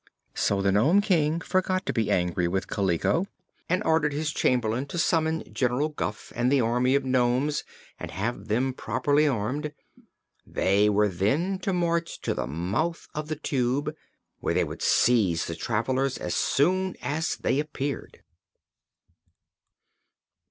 [0.33, 3.27] So the Nome King forgot to be angry with Kaliko
[3.69, 7.63] and ordered his Chamberlain to summon General Guph and the army of nomes
[7.99, 9.73] and have them properly armed.
[10.43, 13.95] They were then to march to the mouth of the Tube,
[14.39, 18.23] where they could seize the travelers as soon as they appeared.